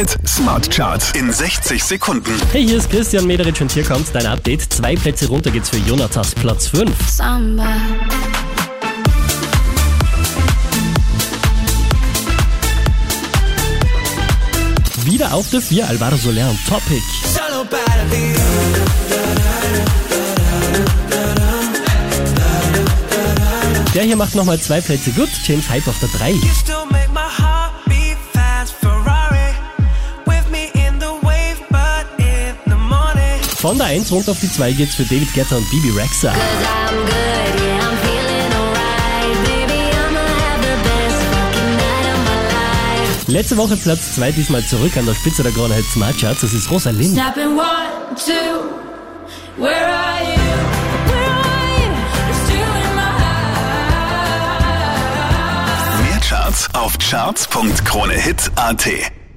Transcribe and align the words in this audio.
Hit 0.00 0.16
Smart 0.26 0.70
Charts 0.70 1.12
in 1.12 1.30
60 1.30 1.84
Sekunden. 1.84 2.32
Hey, 2.52 2.66
hier 2.66 2.78
ist 2.78 2.88
Christian 2.88 3.26
Mederitsch 3.26 3.60
und 3.60 3.70
hier 3.70 3.84
kommt 3.84 4.06
dein 4.14 4.24
Update. 4.24 4.62
Zwei 4.72 4.96
Plätze 4.96 5.28
runter 5.28 5.50
geht's 5.50 5.68
für 5.68 5.76
Jonathas 5.76 6.34
Platz 6.34 6.68
5. 6.68 6.90
Samba. 7.06 7.68
Wieder 15.04 15.34
auf 15.34 15.50
der 15.50 15.60
4 15.60 15.86
Alvaro 15.86 16.16
Soler 16.16 16.48
und 16.48 16.66
Topic. 16.66 17.02
Der 23.94 24.04
hier 24.04 24.16
macht 24.16 24.34
nochmal 24.34 24.58
zwei 24.60 24.80
Plätze 24.80 25.10
gut. 25.10 25.28
James 25.44 25.68
Hype 25.68 25.86
auf 25.86 25.98
der 26.00 26.08
3. 26.08 27.59
Von 33.60 33.76
der 33.76 33.88
1 33.88 34.10
runter 34.10 34.30
auf 34.30 34.40
die 34.40 34.50
2 34.50 34.72
geht's 34.72 34.94
für 34.94 35.04
David 35.04 35.34
Guetta 35.34 35.54
und 35.54 35.68
Bibi 35.68 35.90
Rexa. 35.90 36.32
Letzte 43.26 43.58
Woche 43.58 43.76
Platz 43.76 44.14
2, 44.14 44.32
diesmal 44.32 44.64
zurück 44.64 44.96
an 44.96 45.04
der 45.04 45.12
Spitze 45.12 45.42
der 45.42 45.52
Krone 45.52 45.74
Hit 45.74 45.84
Smart 45.84 46.18
Charts. 46.18 46.40
Das 46.40 46.54
ist 46.54 46.70
Rosalind. 46.70 47.12
Snapping 47.12 47.58
one, 47.58 47.66
two, 48.16 48.32
where 49.62 49.86
are 49.86 50.22
you? 50.24 50.40
Mehr 56.08 56.20
Charts 56.20 56.66
auf 56.72 56.96
charts.kronehit.at. 56.96 59.19